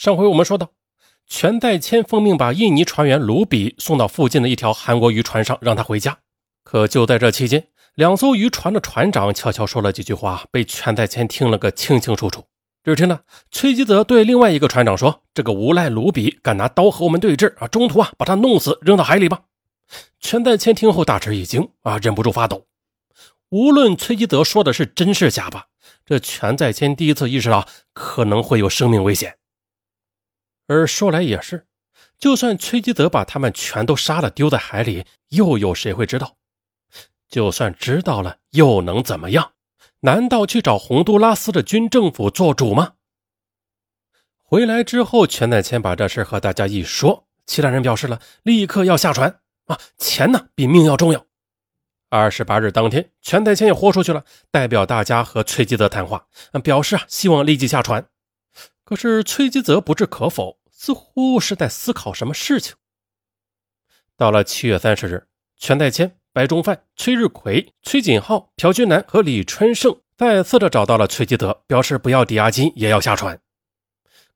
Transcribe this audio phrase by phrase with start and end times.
[0.00, 0.70] 上回我们说到，
[1.26, 6.16] 全代谦奉命把印尼船员卢比送到附近的一条韩国渔船上，让他回家。
[6.64, 7.66] 可就在这期间，
[7.96, 12.46] 两艘渔船的船长悄悄说了几句话，被全代谦听了个清清楚楚。
[12.82, 13.20] 只听呢，
[13.50, 19.42] 崔吉泽对另外一个船长说：“这个无赖卢比敢拿刀和我们对峙啊，中途啊把他弄死，扔到海里吧。”
[20.18, 22.64] 全代谦听后大吃一惊啊，忍不住发抖。
[23.50, 25.66] 无论崔吉泽说的是真是假吧，
[26.06, 29.36] 这全在谦第一次意识到可能会有生命危险。
[30.70, 31.66] 而说来也是，
[32.16, 36.36] 就算崔基泽把他们全都杀了，丢在海里，又有谁会知道？
[37.28, 39.54] 就算知道了，又能怎么样？
[40.02, 42.92] 难道去找洪都拉斯的军政府做主吗？
[44.44, 51.26] 回来之后，全在谦把这事和大家一说，其他人表示了立刻要下船啊，钱呢比命要重要。
[52.10, 56.28] 二十八日当天，全代谦也豁出去了，代表大家和崔基泽谈话，
[56.62, 58.06] 表示啊希望立即下船。
[58.84, 62.74] 可是崔基泽不置可否，似乎是在思考什么事情。
[64.16, 65.26] 到了七月三十日，
[65.58, 73.38] 全代谦、白中范、崔日奎、崔锦浩、朴君南和李春盛再次的找到了崔吉泽，表示不要抵押金也要下船。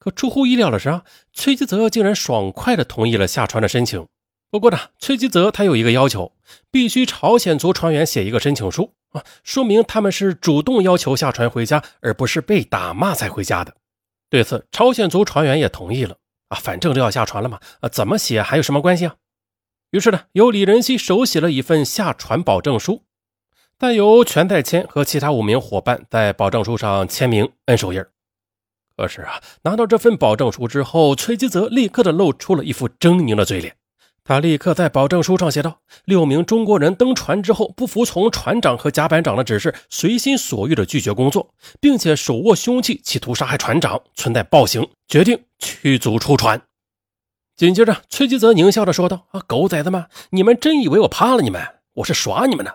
[0.00, 4.04] 可出乎意料的是啊，崔吉泽竟然爽快的同意了下船的申请。
[4.50, 6.32] 不过呢，崔吉泽他有一个要求，
[6.72, 13.76] 必须朝鲜族船员写一个申请书啊，说明他们是主动要求下船回家，而不是被打骂才回家的。
[14.28, 16.16] 对此，朝鲜族船员也同意了
[16.52, 19.16] 啊，反正都要下船了嘛，啊，怎么写还有什么关系啊？
[19.90, 23.04] 于是呢，由李仁熙手写了一份下船保证书，
[23.78, 28.04] 再由全代谦和其他五名伙伴在保证书上签名摁手印。
[28.96, 33.76] 可是啊，拿到这份保证书之后，崔吉泽立刻的露出了一副狰狞的嘴脸。
[34.24, 46.62] 他立刻在保证书上写道：“六名中国人登船之后，不服从船长和甲板长的指示，随心所欲的拒绝工作，并且手握凶器，企图杀害船长，存在暴行，决定驱逐出船。”
[47.56, 51.60] 紧接着，崔吉泽狞笑着说道：“啊，狗崽子们，你们真以为我怕了你们？
[51.94, 52.72] 我是耍你们呢！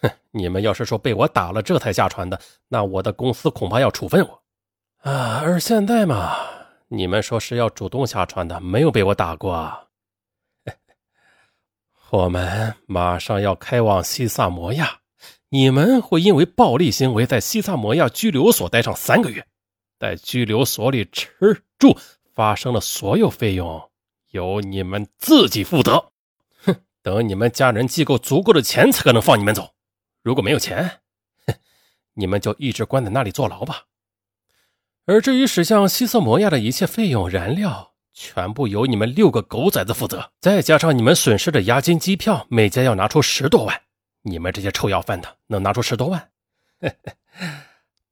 [0.00, 4.42] 哼，你们要是说被我打了这才下船的，那我的公司恐怕要处分我
[5.10, 5.40] 啊！
[5.42, 6.36] 而现在嘛，
[6.88, 9.80] 你们说是要主动下船的，没有被我打过。”
[12.14, 15.00] 我们马上要开往西萨摩亚，
[15.48, 19.44] 你们会因为暴力行为在西萨摩亚拘留所待上三个月，
[19.98, 21.98] 在拘留所里吃住
[22.32, 23.90] 发生的所有费用
[24.30, 26.12] 由你们自己负责。
[26.64, 29.74] 哼，等你们家人寄够足够的钱才可能放你们走。
[30.22, 31.00] 如果没有钱，
[31.48, 31.54] 哼，
[32.14, 33.86] 你们就一直关在那里坐牢吧。
[35.04, 43.82] 而至于驶向西萨摩亚的一切费用、燃料，全部由你们六个狗崽子负责，再加上你们损失的押金、机票，每家要拿出十多万。
[44.22, 46.28] 你们这些臭要饭的，能拿出十多万？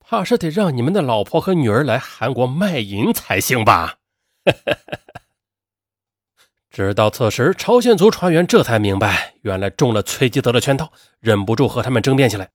[0.00, 3.98] 怕是得让你们的老婆和女儿来韩国卖淫才行吧？
[6.69, 12.50] 直到此时，朝鲜族船员这才明白，原来中了崔吉泽的圈套，忍不住和他们争辩起来。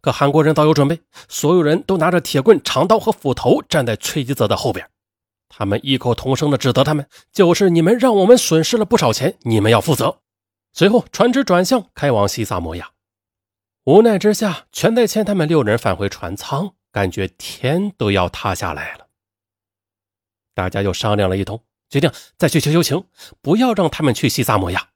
[0.00, 4.88] 可韩国人早有准备，所有人都拿着铁棍、长刀和斧头，站在崔吉泽的后边。
[5.48, 10.20] 他们异口同声地指责他们：“就是你们让我们损失了不少钱，你们要负责。”
[10.72, 12.90] 随后，船只转向开往西萨摩亚。
[13.84, 19.06] 无奈之下，全代谦他们六人返回船舱，感觉天都要塌下来了。
[20.54, 23.04] 大家又商量了一通，决定再去求求情，
[23.40, 24.90] 不要让他们去西萨摩亚。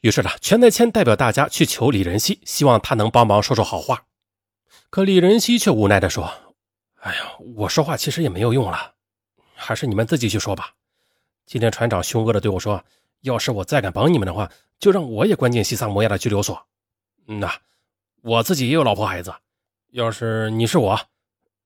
[0.00, 4.04] 于是呢，全代谦代表大家去求李仁熙，希望他能帮忙说说好话。
[4.90, 6.32] 可李仁熙却无奈地说
[7.02, 8.93] ：“哎呀，我说话其实也没有用了。”
[9.54, 10.74] 还是你们自己去说吧。
[11.46, 12.84] 今天船长凶恶的对我说
[13.22, 16.66] ：“要是我再敢帮你们的话，就让我也关进西萨摩亚的拘留所。”
[17.28, 17.50] 嗯呐，
[18.22, 19.34] 我自己也有老婆孩子，
[19.92, 21.00] 要是你是我，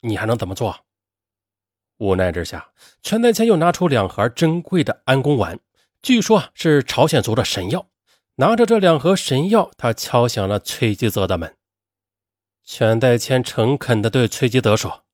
[0.01, 0.85] 你还能怎么做？
[1.99, 2.71] 无奈之下，
[3.03, 5.59] 全代谦又拿出两盒珍贵的安宫丸，
[6.01, 7.89] 据说是朝鲜族的神药。
[8.37, 11.57] 拿着这两盒神药，他敲响了崔吉泽的门。
[12.63, 15.05] 全代谦诚恳地对崔吉泽说：“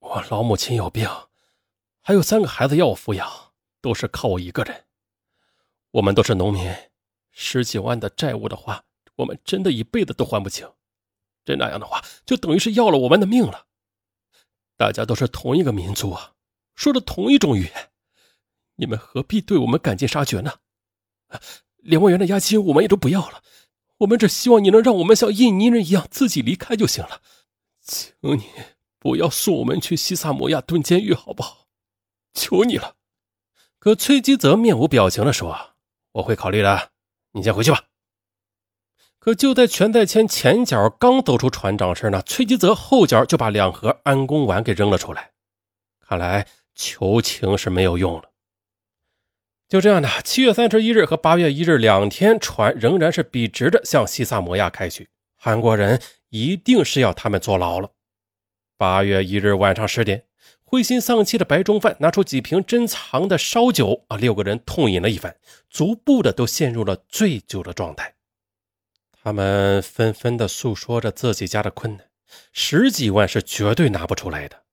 [0.00, 1.06] 我老母亲有病。”
[2.08, 4.86] 还有三个孩子要我抚养，都是靠我一个人。
[5.90, 6.74] 我们都是农民，
[7.32, 8.82] 十几万的债务的话，
[9.16, 10.66] 我们真的一辈子都还不清。
[11.44, 13.66] 真那样的话，就等于是要了我们的命了。
[14.78, 16.32] 大家都是同一个民族啊，
[16.74, 17.90] 说着同一种语言，
[18.76, 20.60] 你们何必对我们赶尽杀绝呢？
[21.76, 23.42] 两万元的押金我们也都不要了，
[23.98, 27.20] 我们只希望你能让我们像印尼人一样自己离开就行了。
[27.82, 28.44] 请你
[28.98, 31.67] 不要送我们去西萨摩亚蹲监狱，好不好？
[32.38, 32.94] 求你了，
[33.78, 35.74] 可崔吉泽面无表情的说
[36.12, 36.90] ：“我会考虑的，
[37.32, 37.84] 你先回去吧。”
[39.18, 45.32] 可就在全在谦前脚刚走出船长室呢，崔吉泽后脚就把两盒安宫丸给扔了出来。
[46.00, 48.30] 看来求情是没有用了。
[49.68, 55.10] 就这样的，七月三十一日和八月一日两天，船仍然是笔直的向西萨摩亚开去。
[55.36, 56.00] 韩国人
[56.30, 57.90] 一定是要他们坐牢了。
[58.78, 60.24] 八月一日晚上十点，
[60.70, 65.34] 灰心丧气的白中范拿出几瓶珍藏的烧酒啊，六个人痛饮了一番，
[65.70, 68.16] 逐步的都陷入了醉酒的状态。
[69.22, 72.10] 他们纷纷的诉说着自己家的困难，
[72.52, 74.64] 十几万是绝对拿不出来的，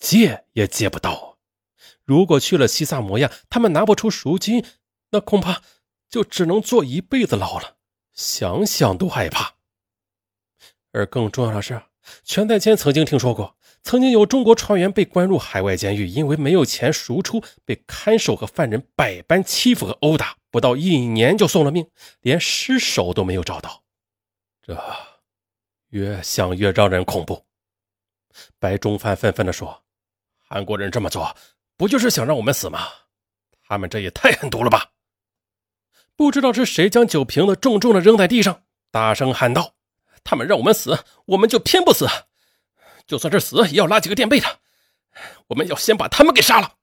[0.00, 1.38] 借也借不到。
[2.02, 4.64] 如果去了西萨摩亚，他们拿不出赎金，
[5.10, 5.62] 那恐怕
[6.10, 7.76] 就只能坐一辈子牢了。
[8.12, 9.54] 想想都害怕。
[10.90, 11.80] 而更重要的是，
[12.24, 13.55] 全在谦曾经听说过，
[13.86, 21.88] 曾经有中国船员被关入海外监狱，因为没有钱赎出，被看守和犯人百般欺负和殴打，不到一年就送了命，
[22.20, 23.84] 连尸首都没有找到。
[24.60, 24.76] 这
[25.90, 27.46] 越想越让人恐怖。
[28.58, 29.84] 白中范愤愤地说
[30.42, 31.36] ：“韩国人这么做。”
[31.78, 32.88] 不就是想让我们死吗？
[33.68, 34.90] 他们这也太狠毒了吧！
[36.16, 39.74] 不知道是谁将酒瓶子重重的扔在地上，大声喊道
[40.24, 42.08] ：“他们让我们死，我们就偏不死。
[43.06, 44.58] 就算是死，也要拉几个垫背的。
[45.48, 46.74] 我们要先把他们给杀了。”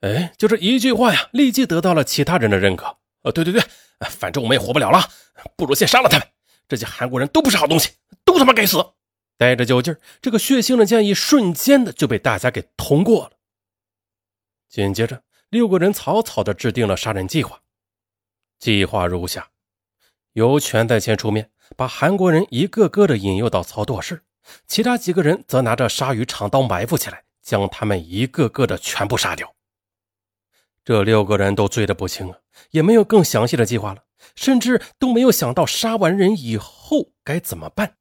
[0.00, 2.96] 哎，就这一句话呀，立即得到了其他人的认可。
[3.22, 3.62] 呃，对对对，
[4.08, 5.10] 反正我们也活不了了，
[5.56, 6.26] 不如先杀了他们。
[6.66, 7.90] 这些韩国人都不是好东西，
[8.24, 8.78] 都他妈该死！
[9.36, 13.32] 带着酒劲儿，这个血腥的建议瞬间的就被大家给通过了。
[14.68, 17.60] 紧接着，六个人草草的制定了杀人计划。
[18.58, 19.50] 计划如下：
[20.32, 24.22] 由全在先出面，把韩国人一个个的引诱到操作室，
[24.66, 29.54] 其他几个人则拿着鲨鱼长刀埋伏起来，将他们一个个的全部杀掉。
[30.84, 32.38] 这六个人都醉得不轻啊，
[32.70, 34.04] 也没有更详细的计划了，
[34.34, 37.96] 甚至都没有想到杀完人以后该怎么办。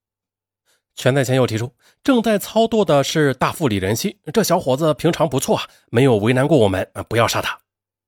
[0.96, 1.74] 全在前又提出，
[2.04, 7.60] 正在操作的是大副李仁熙，这小伙子平常不错啊，没有为难过我们啊，不要杀他。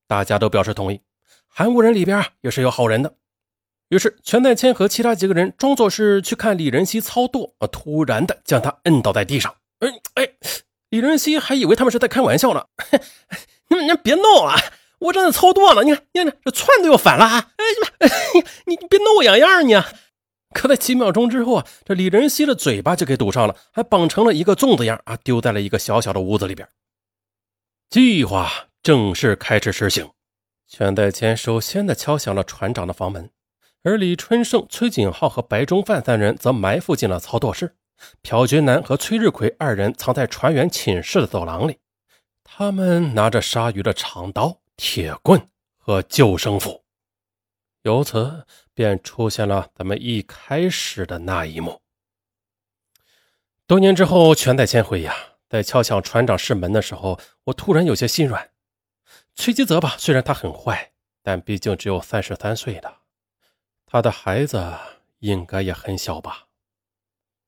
[0.08, 1.02] 大家都表示同意。
[1.48, 3.14] 韩国人里边也是有好人的，
[3.92, 9.54] 于是全在谦和其他几个人装作是去看李仁熙操作，啊，突然的将他摁倒在地上。
[9.80, 10.30] 哎哎，
[10.90, 12.66] 李仁熙还以为他们是在开玩笑呢。
[13.68, 14.56] 你们你别闹了，
[15.00, 15.84] 我正在操作呢。
[15.84, 17.52] 你看你看这串都要反了啊！
[17.58, 18.08] 哎
[18.66, 19.76] 你你别闹我痒痒你。
[20.54, 26.66] 可在几秒钟之后啊，这李仁熙的嘴巴就给堵上了，还绑成了一个粽子样啊，丢在了一个小小的屋子里边。
[27.90, 28.50] 计划
[28.82, 30.10] 正式开始实行。
[30.70, 33.30] 全在谦首先的敲响了船长的房门，
[33.84, 37.76] 而李春盛、崔景浩和白中范三人则埋伏进了操作室。
[38.22, 41.78] 朴军南和崔日奎二人藏在船员寝室的走廊里，
[42.44, 45.48] 他们拿着鲨鱼的长刀、铁棍
[45.78, 46.84] 和救生斧。
[47.84, 48.46] 由此。
[48.74, 51.82] 便出现了咱们一开始的那一幕。
[53.68, 55.14] 多年之后，全在千回呀，
[55.50, 58.50] 在敲响船长室门的时候，我突然有些心软。
[59.36, 63.01] 崔吉泽吧，虽然他很坏，但毕竟只有三十三岁了，
[63.92, 64.72] 他的孩子
[65.20, 66.46] 应该也很小吧。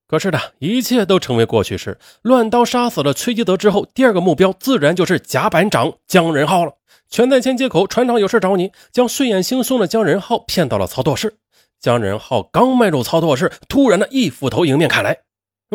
[0.06, 1.98] 可是呢，一切都成为过去式。
[2.20, 6.74] 乱刀杀死了崔吉德之后，第二个目标自然就是甲板长江仁浩了。
[7.08, 11.38] 全在前接口，船长有事找你，将睡眼惺忪的江仁浩骗到了操作室。
[11.80, 15.23] 江仁浩刚迈入操作室，突然的一斧头迎面砍来。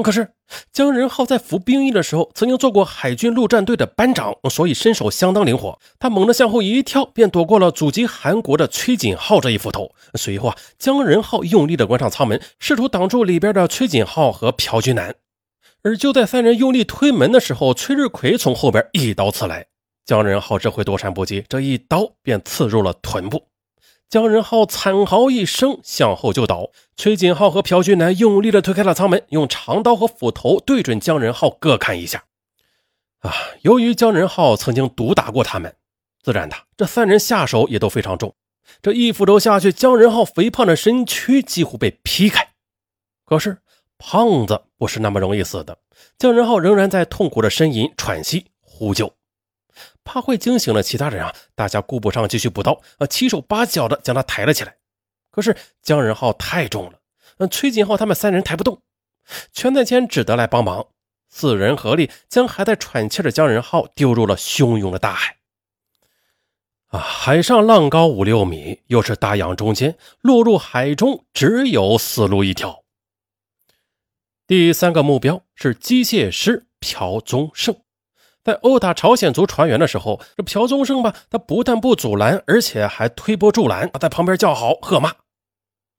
[0.02, 0.34] 可是
[0.72, 5.80] 姜仁浩在服兵役的时候，曾经做过海军陆战队的班长，所以身手相当灵活。
[6.00, 9.92] 他猛地向后一跳，便躲过了祖籍韩国的崔锦浩这一斧头。
[10.16, 15.16] 随后啊，姜仁浩用力的关上舱门，试图挡住里边的崔锦浩和朴军南。
[15.82, 19.66] 而就在三人用力推门的时候，崔日奎从后边一刀刺来。
[20.06, 23.44] 姜仁浩这回躲闪不及，这一刀便刺入了臀部。
[24.10, 26.72] 姜仁浩惨嚎一声，向后就倒。
[26.98, 32.24] 崔锦浩和朴俊南用力的推开了舱门，用长刀和斧头对准姜仁浩各砍一下。
[33.20, 35.76] 啊，由于姜仁浩曾经毒打过他们，
[36.24, 38.34] 自然的，这三人下手也都非常重。
[38.82, 42.54] 这一斧头下去，姜仁浩肥胖的身躯几乎被劈开。
[43.26, 43.60] 可是
[44.00, 45.78] 胖子不是那么容易死的，
[46.18, 49.14] 姜仁浩仍然在痛苦的呻吟、喘息、呼救。
[50.04, 51.34] 怕会惊醒了其他人啊！
[51.56, 54.76] 大家顾不上继续补刀，啊，七手八脚的将他抬了起来。
[55.32, 57.00] 可是姜仁浩太重了，
[57.38, 58.82] 嗯，崔锦浩他们三人抬不动，
[59.54, 60.88] 全在谦只得来帮忙。
[61.30, 65.38] 四人合力将还在喘气的姜仁浩丢入了汹涌的大海。
[66.88, 72.84] 啊，海上浪高五六米，又是大洋中间，落入海中只有死路一条。
[74.48, 77.80] 第三个目标是机械师朴宗胜。
[78.44, 85.14] 在殴打朝鲜族船员的时候，这朴宗盛吧，他不但不阻拦，而且还推波助澜，在旁边叫好喝骂。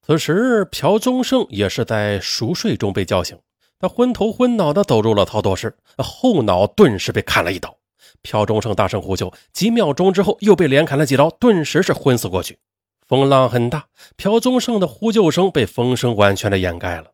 [0.06, 3.38] 此时，朴宗盛也是在熟睡中被叫醒，
[3.78, 7.76] 他昏头昏脑的走入了操作室，后脑顿时被砍了一刀，
[8.22, 12.58] 朴忠盛大声呼救，几秒钟之后又被连砍了几刀，顿时是昏死过去。
[13.06, 17.12] 风浪很大，朴宗盛的呼救声被风声完全的掩盖了。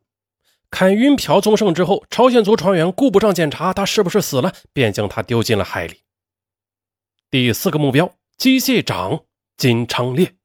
[0.69, 6.01] 砍晕朴宗盛之后，朝鲜族船员顾不上检查他是不是死了，便将他丢进了海里。
[7.29, 9.23] 第四个目标，机械长
[9.55, 10.35] 金昌烈。